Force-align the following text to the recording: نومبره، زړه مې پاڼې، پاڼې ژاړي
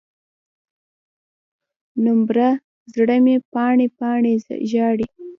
نومبره، 2.03 2.49
زړه 2.93 3.17
مې 3.23 3.35
پاڼې، 3.53 3.87
پاڼې 3.99 4.33
ژاړي 4.71 5.07